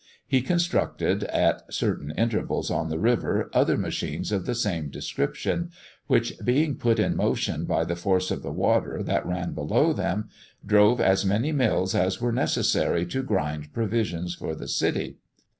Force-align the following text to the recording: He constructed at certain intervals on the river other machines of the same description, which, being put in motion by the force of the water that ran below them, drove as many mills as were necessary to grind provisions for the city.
He 0.25 0.41
constructed 0.41 1.25
at 1.25 1.71
certain 1.71 2.09
intervals 2.17 2.71
on 2.71 2.89
the 2.89 2.97
river 2.97 3.51
other 3.53 3.77
machines 3.77 4.31
of 4.31 4.47
the 4.47 4.55
same 4.55 4.89
description, 4.89 5.69
which, 6.07 6.33
being 6.43 6.75
put 6.75 6.97
in 6.97 7.15
motion 7.15 7.65
by 7.65 7.83
the 7.85 7.95
force 7.95 8.31
of 8.31 8.41
the 8.41 8.51
water 8.51 9.03
that 9.03 9.27
ran 9.27 9.53
below 9.53 9.93
them, 9.93 10.27
drove 10.65 10.99
as 10.99 11.23
many 11.23 11.51
mills 11.51 11.93
as 11.93 12.19
were 12.19 12.31
necessary 12.33 13.05
to 13.05 13.21
grind 13.21 13.73
provisions 13.73 14.33
for 14.33 14.55
the 14.55 14.67
city. 14.67 15.17